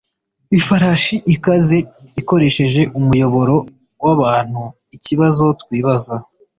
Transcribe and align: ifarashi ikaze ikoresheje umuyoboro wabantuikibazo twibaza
ifarashi 0.59 1.15
ikaze 1.33 1.77
ikoresheje 2.21 2.81
umuyoboro 2.99 3.55
wabantuikibazo 4.03 5.43
twibaza 5.61 6.15